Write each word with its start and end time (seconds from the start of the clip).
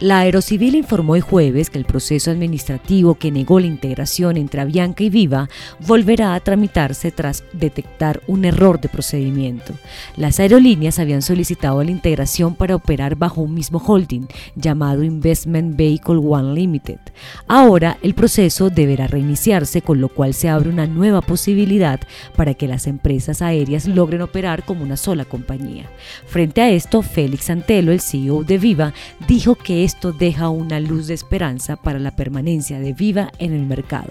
La 0.00 0.20
Aerocivil 0.20 0.76
informó 0.76 1.16
el 1.16 1.22
jueves 1.22 1.70
que 1.70 1.78
el 1.78 1.84
proceso 1.84 2.30
administrativo 2.30 3.16
que 3.16 3.32
negó 3.32 3.58
la 3.58 3.66
integración 3.66 4.36
entre 4.36 4.60
Avianca 4.60 5.02
y 5.02 5.10
Viva 5.10 5.48
volverá 5.84 6.34
a 6.34 6.40
tramitarse 6.40 7.10
tras 7.10 7.42
detectar 7.52 8.20
un 8.28 8.44
error 8.44 8.80
de 8.80 8.88
procedimiento. 8.88 9.74
Las 10.16 10.38
aerolíneas 10.38 11.00
habían 11.00 11.20
solicitado 11.20 11.82
la 11.82 11.90
integración 11.90 12.54
para 12.54 12.76
operar 12.76 13.16
bajo 13.16 13.40
un 13.40 13.54
mismo 13.54 13.82
holding 13.84 14.28
llamado 14.54 15.02
Investment 15.02 15.76
Vehicle 15.76 16.18
One 16.18 16.54
Limited. 16.54 17.00
Ahora 17.48 17.98
el 18.00 18.14
proceso 18.14 18.70
deberá 18.70 19.08
reiniciarse, 19.08 19.82
con 19.82 20.00
lo 20.00 20.10
cual 20.10 20.32
se 20.32 20.48
abre 20.48 20.68
una 20.68 20.86
nueva 20.86 21.22
posibilidad 21.22 21.98
para 22.36 22.54
que 22.54 22.68
las 22.68 22.86
empresas 22.86 23.42
aéreas 23.42 23.88
logren 23.88 24.22
operar 24.22 24.64
como 24.64 24.84
una 24.84 24.96
sola 24.96 25.24
compañía. 25.24 25.90
Frente 26.24 26.60
a 26.60 26.70
esto, 26.70 27.02
Félix 27.02 27.50
Antelo, 27.50 27.90
el 27.90 28.00
CEO 28.00 28.44
de 28.44 28.58
Viva, 28.58 28.94
dijo 29.26 29.56
que 29.56 29.87
esto 29.88 30.12
deja 30.12 30.50
una 30.50 30.80
luz 30.80 31.06
de 31.06 31.14
esperanza 31.14 31.76
para 31.76 31.98
la 31.98 32.14
permanencia 32.14 32.78
de 32.78 32.92
Viva 32.92 33.32
en 33.38 33.54
el 33.54 33.64
mercado. 33.64 34.10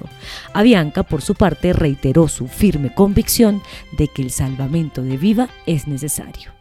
Avianca, 0.53 1.03
por 1.03 1.22
su 1.22 1.36
parte, 1.36 1.72
reiteró 1.72 2.27
su 2.27 2.48
firme 2.48 2.91
convicción 2.95 3.62
de 3.95 4.08
que 4.08 4.23
el 4.23 4.31
salvamento 4.31 5.03
de 5.03 5.17
Viva 5.17 5.50
es 5.67 5.88
necesario. 5.88 6.56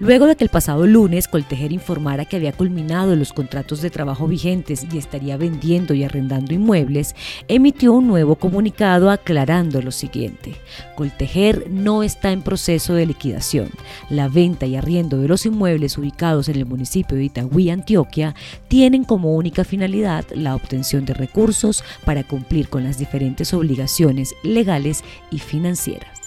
Luego 0.00 0.26
de 0.26 0.34
que 0.34 0.42
el 0.42 0.50
pasado 0.50 0.88
lunes 0.88 1.28
Coltejer 1.28 1.72
informara 1.72 2.24
que 2.24 2.34
había 2.34 2.52
culminado 2.52 3.14
los 3.14 3.32
contratos 3.32 3.80
de 3.80 3.90
trabajo 3.90 4.26
vigentes 4.26 4.84
y 4.92 4.98
estaría 4.98 5.36
vendiendo 5.36 5.94
y 5.94 6.02
arrendando 6.02 6.52
inmuebles, 6.52 7.14
emitió 7.46 7.92
un 7.92 8.08
nuevo 8.08 8.34
comunicado 8.34 9.08
aclarando 9.08 9.80
lo 9.80 9.92
siguiente. 9.92 10.56
Coltejer 10.96 11.70
no 11.70 12.02
está 12.02 12.32
en 12.32 12.42
proceso 12.42 12.94
de 12.94 13.06
liquidación. 13.06 13.70
La 14.10 14.26
venta 14.26 14.66
y 14.66 14.74
arriendo 14.74 15.18
de 15.18 15.28
los 15.28 15.46
inmuebles 15.46 15.96
ubicados 15.96 16.48
en 16.48 16.56
el 16.56 16.66
municipio 16.66 17.16
de 17.16 17.24
Itagüí, 17.24 17.70
Antioquia, 17.70 18.34
tienen 18.66 19.04
como 19.04 19.36
única 19.36 19.62
finalidad 19.62 20.24
la 20.34 20.56
obtención 20.56 21.04
de 21.04 21.14
recursos 21.14 21.84
para 22.04 22.24
cumplir 22.24 22.68
con 22.68 22.82
las 22.82 22.98
diferentes 22.98 23.54
obligaciones 23.54 24.34
legales 24.42 25.04
y 25.30 25.38
financieras. 25.38 26.23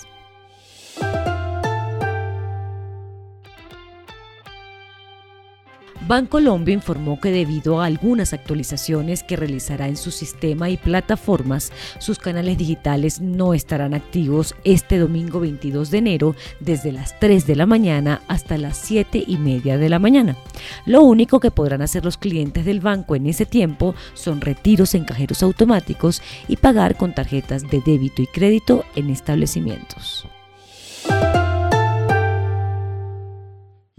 Bancolombia 6.07 6.73
informó 6.73 7.19
que 7.19 7.31
debido 7.31 7.81
a 7.81 7.85
algunas 7.85 8.31
actualizaciones 8.31 9.23
que 9.23 9.35
realizará 9.35 9.89
en 9.89 9.97
su 9.97 10.11
sistema 10.11 10.69
y 10.69 10.77
plataformas, 10.77 11.73
sus 11.99 12.17
canales 12.17 12.57
digitales 12.57 13.19
no 13.19 13.53
estarán 13.53 13.93
activos 13.93 14.55
este 14.63 14.99
domingo 14.99 15.41
22 15.41 15.91
de 15.91 15.97
enero 15.97 16.35
desde 16.61 16.93
las 16.93 17.19
3 17.19 17.45
de 17.45 17.55
la 17.57 17.65
mañana 17.65 18.21
hasta 18.29 18.57
las 18.57 18.77
7 18.77 19.21
y 19.27 19.37
media 19.37 19.77
de 19.77 19.89
la 19.89 19.99
mañana. 19.99 20.37
Lo 20.85 21.01
único 21.01 21.41
que 21.41 21.51
podrán 21.51 21.81
hacer 21.81 22.05
los 22.05 22.17
clientes 22.17 22.63
del 22.63 22.79
banco 22.79 23.15
en 23.15 23.27
ese 23.27 23.45
tiempo 23.45 23.93
son 24.13 24.39
retiros 24.39 24.95
en 24.95 25.03
cajeros 25.03 25.43
automáticos 25.43 26.21
y 26.47 26.55
pagar 26.55 26.95
con 26.95 27.13
tarjetas 27.13 27.69
de 27.69 27.81
débito 27.81 28.21
y 28.21 28.27
crédito 28.27 28.85
en 28.95 29.09
establecimientos. 29.09 30.25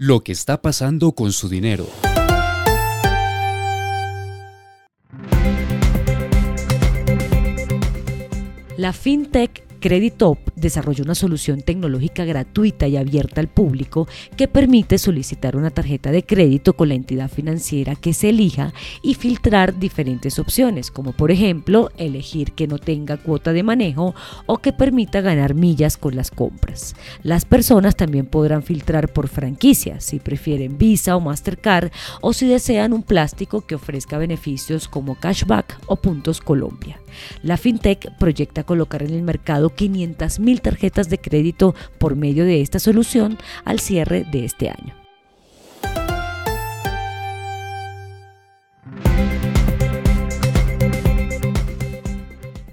Lo 0.01 0.21
que 0.21 0.31
está 0.31 0.61
pasando 0.61 1.11
con 1.11 1.33
su 1.33 1.49
dinero. 1.49 1.85
La 8.77 8.93
FinTech 8.93 9.81
Creditop 9.81 10.37
desarrolló 10.59 11.03
una 11.03 11.15
solución 11.15 11.61
tecnológica 11.61 12.25
gratuita 12.25 12.87
y 12.87 12.97
abierta 12.97 13.41
al 13.41 13.47
público 13.47 14.07
que 14.35 14.47
permite 14.47 14.97
solicitar 14.97 15.55
una 15.55 15.69
tarjeta 15.69 16.11
de 16.11 16.23
crédito 16.23 16.73
con 16.73 16.89
la 16.89 16.95
entidad 16.95 17.29
financiera 17.29 17.95
que 17.95 18.13
se 18.13 18.29
elija 18.29 18.73
y 19.01 19.15
filtrar 19.15 19.79
diferentes 19.79 20.39
opciones, 20.39 20.91
como 20.91 21.13
por 21.13 21.31
ejemplo 21.31 21.91
elegir 21.97 22.53
que 22.53 22.67
no 22.67 22.77
tenga 22.77 23.17
cuota 23.17 23.53
de 23.53 23.63
manejo 23.63 24.15
o 24.45 24.57
que 24.57 24.73
permita 24.73 25.21
ganar 25.21 25.53
millas 25.53 25.97
con 25.97 26.15
las 26.15 26.31
compras. 26.31 26.95
Las 27.23 27.45
personas 27.45 27.95
también 27.95 28.25
podrán 28.25 28.63
filtrar 28.63 29.11
por 29.11 29.27
franquicia, 29.27 29.99
si 29.99 30.19
prefieren 30.19 30.77
Visa 30.77 31.15
o 31.15 31.19
Mastercard 31.19 31.91
o 32.21 32.33
si 32.33 32.47
desean 32.47 32.93
un 32.93 33.03
plástico 33.03 33.61
que 33.61 33.75
ofrezca 33.75 34.17
beneficios 34.17 34.87
como 34.87 35.15
cashback 35.15 35.79
o 35.87 35.95
puntos 35.97 36.41
Colombia. 36.41 36.99
La 37.43 37.57
FinTech 37.57 38.17
proyecta 38.17 38.63
colocar 38.63 39.03
en 39.03 39.13
el 39.13 39.23
mercado 39.23 39.71
500.000 39.71 40.48
tarjetas 40.57 41.09
de 41.09 41.19
crédito 41.19 41.75
por 41.97 42.15
medio 42.15 42.45
de 42.45 42.61
esta 42.61 42.79
solución 42.79 43.37
al 43.63 43.79
cierre 43.79 44.25
de 44.31 44.45
este 44.45 44.69
año. 44.69 44.98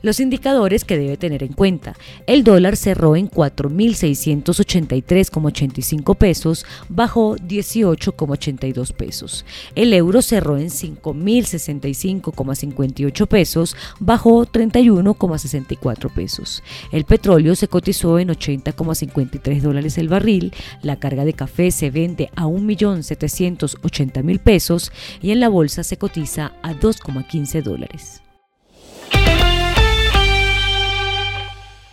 Los 0.07 0.21
indicadores 0.21 0.85
que 0.85 0.97
debe 0.97 1.17
tener 1.17 1.43
en 1.43 1.53
cuenta. 1.53 1.97
El 2.29 2.45
dólar 2.45 2.77
cerró 2.77 3.17
en 3.17 3.29
4.683,85 3.29 6.17
pesos, 6.17 6.65
bajó 6.89 7.35
18,82 7.35 8.93
pesos. 8.93 9.45
El 9.75 9.93
euro 9.93 10.23
cerró 10.23 10.59
en 10.59 10.69
5.065,58 10.69 13.27
pesos, 13.27 13.75
bajó 13.99 14.47
31,64 14.47 16.15
pesos. 16.15 16.63
El 16.93 17.05
petróleo 17.05 17.57
se 17.57 17.67
cotizó 17.67 18.21
en 18.21 18.29
80,53 18.29 19.61
dólares 19.61 19.99
el 19.99 20.09
barril. 20.09 20.55
La 20.83 21.01
carga 21.01 21.25
de 21.25 21.33
café 21.33 21.73
se 21.73 21.91
vende 21.91 22.31
a 22.37 22.45
1.780.000 22.45 24.39
pesos 24.39 24.93
y 25.21 25.33
en 25.33 25.41
la 25.41 25.49
bolsa 25.49 25.83
se 25.83 25.97
cotiza 25.97 26.53
a 26.63 26.75
2,15 26.75 27.65
dólares. 27.65 28.23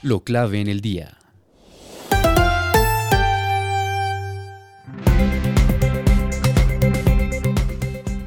Lo 0.04 0.20
clave 0.20 0.60
en 0.60 0.68
el 0.68 0.82
día. 0.82 1.18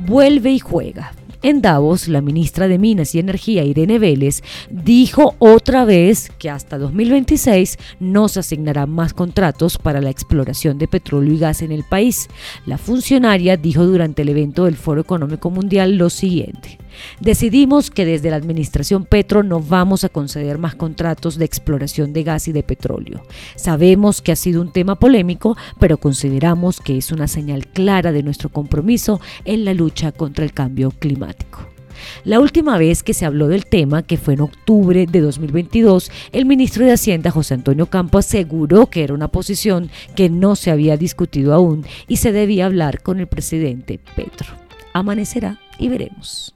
Vuelve 0.06 0.53
y 0.53 0.59
juega. 0.59 1.12
En 1.42 1.60
Davos, 1.60 2.09
la 2.09 2.22
ministra 2.22 2.66
de 2.66 2.78
Minas 2.78 3.14
y 3.14 3.19
Energía, 3.19 3.62
Irene 3.62 3.98
Vélez, 3.98 4.42
dijo 4.70 5.34
otra 5.38 5.84
vez 5.84 6.32
que 6.38 6.48
hasta 6.48 6.78
2026 6.78 7.76
no 8.00 8.28
se 8.28 8.41
asignarán 8.41 8.88
más 8.88 9.12
contratos 9.12 9.76
para 9.76 10.00
la 10.00 10.08
exploración 10.08 10.78
de 10.78 10.88
petróleo 10.88 11.34
y 11.34 11.38
gas 11.38 11.60
en 11.60 11.72
el 11.72 11.84
país. 11.84 12.28
La 12.64 12.78
funcionaria 12.78 13.58
dijo 13.58 13.84
durante 13.84 14.22
el 14.22 14.31
evento 14.31 14.64
del 14.64 14.76
Foro 14.76 15.03
Económico 15.03 15.50
Mundial 15.50 15.98
lo 15.98 16.08
siguiente. 16.08 16.78
Decidimos 17.20 17.90
que 17.90 18.04
desde 18.04 18.30
la 18.30 18.36
administración 18.36 19.04
Petro 19.04 19.42
no 19.42 19.60
vamos 19.60 20.04
a 20.04 20.08
conceder 20.08 20.58
más 20.58 20.74
contratos 20.74 21.36
de 21.36 21.44
exploración 21.44 22.12
de 22.12 22.22
gas 22.22 22.48
y 22.48 22.52
de 22.52 22.62
petróleo. 22.62 23.22
Sabemos 23.56 24.22
que 24.22 24.32
ha 24.32 24.36
sido 24.36 24.60
un 24.60 24.72
tema 24.72 24.96
polémico, 24.96 25.56
pero 25.78 25.98
consideramos 25.98 26.80
que 26.80 26.98
es 26.98 27.12
una 27.12 27.28
señal 27.28 27.66
clara 27.66 28.12
de 28.12 28.22
nuestro 28.22 28.48
compromiso 28.48 29.20
en 29.44 29.64
la 29.64 29.74
lucha 29.74 30.12
contra 30.12 30.44
el 30.44 30.52
cambio 30.52 30.90
climático. 30.90 31.66
La 32.25 32.40
última 32.40 32.78
vez 32.78 33.02
que 33.02 33.14
se 33.14 33.25
habló 33.25 33.49
del 33.49 33.66
tema, 33.66 34.02
que 34.02 34.16
fue 34.16 34.34
en 34.34 34.42
octubre 34.42 35.06
de 35.06 35.20
2022, 35.20 36.10
el 36.32 36.46
ministro 36.46 36.84
de 36.84 36.92
Hacienda, 36.92 37.31
José 37.31 37.54
Antonio 37.54 37.87
Campo, 37.87 38.19
aseguró 38.19 38.87
que 38.87 39.04
era 39.04 39.14
una 39.14 39.28
posición 39.28 39.90
que 40.14 40.28
no 40.28 40.56
se 40.56 40.70
había 40.70 40.96
discutido 40.96 41.54
aún 41.54 41.87
y 42.08 42.16
se 42.16 42.32
debía 42.32 42.66
hablar 42.66 43.02
con 43.02 43.20
el 43.20 43.26
presidente 43.26 44.00
Petro. 44.14 44.49
Amanecerá 44.92 45.60
y 45.78 45.88
veremos. 45.88 46.56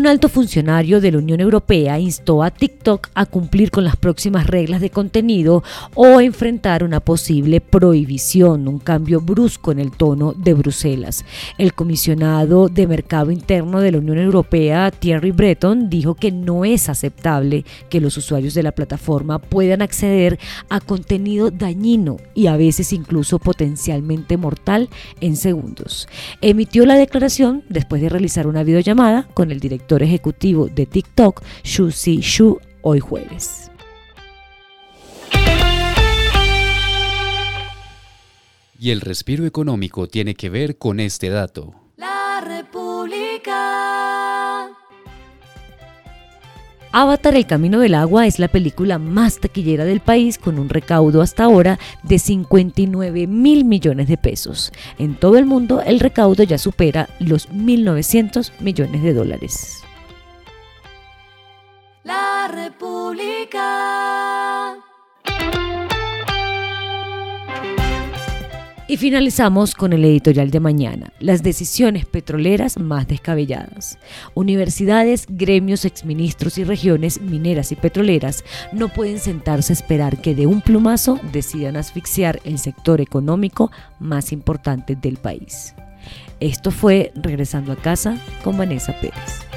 Un 0.00 0.06
alto 0.06 0.30
funcionario 0.30 0.98
de 1.02 1.12
la 1.12 1.18
Unión 1.18 1.40
Europea 1.40 1.98
instó 1.98 2.42
a 2.42 2.50
TikTok 2.50 3.10
a 3.12 3.26
cumplir 3.26 3.70
con 3.70 3.84
las 3.84 3.96
próximas 3.96 4.46
reglas 4.46 4.80
de 4.80 4.88
contenido 4.88 5.62
o 5.94 6.22
enfrentar 6.22 6.84
una 6.84 7.00
posible 7.00 7.60
prohibición, 7.60 8.66
un 8.66 8.78
cambio 8.78 9.20
brusco 9.20 9.72
en 9.72 9.78
el 9.78 9.90
tono 9.90 10.32
de 10.32 10.54
Bruselas. 10.54 11.26
El 11.58 11.74
comisionado 11.74 12.70
de 12.70 12.86
Mercado 12.86 13.30
Interno 13.30 13.80
de 13.80 13.92
la 13.92 13.98
Unión 13.98 14.16
Europea, 14.16 14.90
Thierry 14.90 15.32
Breton, 15.32 15.90
dijo 15.90 16.14
que 16.14 16.32
no 16.32 16.64
es 16.64 16.88
aceptable 16.88 17.66
que 17.90 18.00
los 18.00 18.16
usuarios 18.16 18.54
de 18.54 18.62
la 18.62 18.72
plataforma 18.72 19.38
puedan 19.38 19.82
acceder 19.82 20.38
a 20.70 20.80
contenido 20.80 21.50
dañino 21.50 22.16
y 22.34 22.46
a 22.46 22.56
veces 22.56 22.94
incluso 22.94 23.38
potencialmente 23.38 24.38
mortal 24.38 24.88
en 25.20 25.36
segundos. 25.36 26.08
Emitió 26.40 26.86
la 26.86 26.94
declaración 26.94 27.64
después 27.68 28.00
de 28.00 28.08
realizar 28.08 28.46
una 28.46 28.62
videollamada 28.62 29.28
con 29.34 29.52
el 29.52 29.60
director 29.60 29.89
ejecutivo 29.98 30.68
de 30.68 30.86
TikTok, 30.86 31.42
Xu 31.64 31.90
Si 31.90 32.20
Shu, 32.20 32.58
hoy 32.82 33.00
jueves. 33.00 33.70
Y 38.78 38.90
el 38.90 39.02
respiro 39.02 39.44
económico 39.44 40.06
tiene 40.06 40.34
que 40.34 40.48
ver 40.48 40.78
con 40.78 41.00
este 41.00 41.28
dato. 41.28 41.79
Avatar 46.92 47.36
El 47.36 47.46
Camino 47.46 47.78
del 47.78 47.94
Agua 47.94 48.26
es 48.26 48.40
la 48.40 48.48
película 48.48 48.98
más 48.98 49.38
taquillera 49.38 49.84
del 49.84 50.00
país 50.00 50.38
con 50.38 50.58
un 50.58 50.68
recaudo 50.68 51.22
hasta 51.22 51.44
ahora 51.44 51.78
de 52.02 52.18
59 52.18 53.28
mil 53.28 53.64
millones 53.64 54.08
de 54.08 54.16
pesos. 54.16 54.72
En 54.98 55.14
todo 55.14 55.38
el 55.38 55.46
mundo 55.46 55.82
el 55.82 56.00
recaudo 56.00 56.42
ya 56.42 56.58
supera 56.58 57.08
los 57.20 57.48
1.900 57.50 58.50
millones 58.58 59.04
de 59.04 59.14
dólares. 59.14 59.84
La 62.02 62.48
República. 62.48 63.09
Y 68.90 68.96
finalizamos 68.96 69.76
con 69.76 69.92
el 69.92 70.04
editorial 70.04 70.50
de 70.50 70.58
mañana, 70.58 71.12
las 71.20 71.44
decisiones 71.44 72.06
petroleras 72.06 72.76
más 72.76 73.06
descabelladas. 73.06 74.00
Universidades, 74.34 75.26
gremios, 75.28 75.84
exministros 75.84 76.58
y 76.58 76.64
regiones 76.64 77.20
mineras 77.20 77.70
y 77.70 77.76
petroleras 77.76 78.42
no 78.72 78.88
pueden 78.88 79.20
sentarse 79.20 79.72
a 79.72 79.74
esperar 79.74 80.20
que 80.20 80.34
de 80.34 80.48
un 80.48 80.60
plumazo 80.60 81.20
decidan 81.30 81.76
asfixiar 81.76 82.40
el 82.42 82.58
sector 82.58 83.00
económico 83.00 83.70
más 84.00 84.32
importante 84.32 84.96
del 84.96 85.18
país. 85.18 85.76
Esto 86.40 86.72
fue 86.72 87.12
Regresando 87.14 87.70
a 87.70 87.76
casa 87.76 88.18
con 88.42 88.58
Vanessa 88.58 88.92
Pérez. 89.00 89.49